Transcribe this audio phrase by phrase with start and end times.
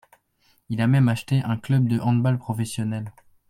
[0.69, 3.13] Il a même acheté un club de handball professionnel.